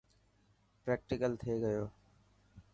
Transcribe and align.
پريڪٽيڪل 0.83 1.31
ٿئي 1.41 1.55
گيو. 1.63 1.85